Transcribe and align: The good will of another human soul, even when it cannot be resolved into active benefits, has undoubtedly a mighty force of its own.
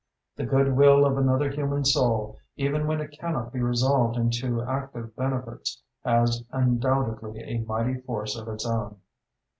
The 0.35 0.47
good 0.47 0.75
will 0.75 1.05
of 1.05 1.15
another 1.15 1.51
human 1.51 1.85
soul, 1.85 2.39
even 2.55 2.87
when 2.87 2.99
it 2.99 3.11
cannot 3.11 3.53
be 3.53 3.61
resolved 3.61 4.17
into 4.17 4.63
active 4.63 5.15
benefits, 5.15 5.79
has 6.03 6.43
undoubtedly 6.51 7.39
a 7.41 7.59
mighty 7.59 7.99
force 8.01 8.35
of 8.35 8.47
its 8.47 8.65
own. 8.65 8.97